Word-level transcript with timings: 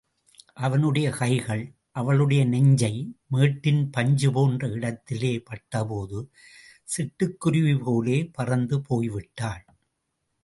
அவனுடைய 0.53 1.09
கைகள் 1.09 1.61
அவளுடைய 1.91 2.45
நெஞ்சு 2.45 2.89
மேட்டின் 3.27 3.89
பஞ்சு 3.89 4.31
போன்ற 4.31 4.67
இடத்திலே 4.67 5.39
பட்டபோது 5.39 6.31
சிட்டுக்குருவி 6.87 7.75
போல 7.83 8.23
பறந்து 8.31 8.81
போய் 8.81 9.09
விட்டாள். 9.09 9.63